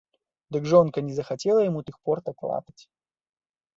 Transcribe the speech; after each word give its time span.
Дык 0.55 0.63
жонка 0.71 0.99
не 1.11 1.19
захацела 1.19 1.61
яму 1.69 1.85
тых 1.91 1.95
портак 2.07 2.37
латаць. 2.51 2.83